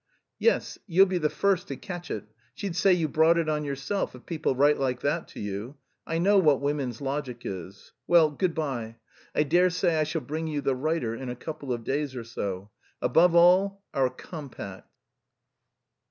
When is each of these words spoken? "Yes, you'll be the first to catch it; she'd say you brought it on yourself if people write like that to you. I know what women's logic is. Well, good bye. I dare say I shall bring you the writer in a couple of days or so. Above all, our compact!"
"Yes, 0.39 0.79
you'll 0.87 1.05
be 1.05 1.19
the 1.19 1.29
first 1.29 1.67
to 1.67 1.75
catch 1.75 2.09
it; 2.09 2.23
she'd 2.55 2.75
say 2.75 2.91
you 2.91 3.07
brought 3.07 3.37
it 3.37 3.47
on 3.47 3.63
yourself 3.63 4.15
if 4.15 4.25
people 4.25 4.55
write 4.55 4.79
like 4.79 5.01
that 5.01 5.27
to 5.27 5.39
you. 5.39 5.77
I 6.07 6.17
know 6.17 6.39
what 6.39 6.59
women's 6.59 7.01
logic 7.01 7.43
is. 7.45 7.91
Well, 8.07 8.31
good 8.31 8.55
bye. 8.55 8.95
I 9.35 9.43
dare 9.43 9.69
say 9.69 9.99
I 9.99 10.03
shall 10.05 10.21
bring 10.21 10.47
you 10.47 10.61
the 10.61 10.73
writer 10.73 11.13
in 11.13 11.29
a 11.29 11.35
couple 11.35 11.71
of 11.71 11.83
days 11.83 12.15
or 12.15 12.23
so. 12.23 12.71
Above 12.99 13.35
all, 13.35 13.83
our 13.93 14.09
compact!" 14.09 14.89